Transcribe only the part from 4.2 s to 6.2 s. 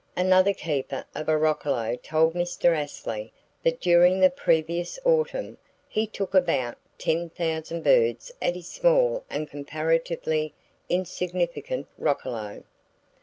previous autumn he